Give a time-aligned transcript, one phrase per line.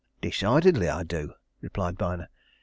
[0.19, 2.27] "Decidedly I do!" replied Byner.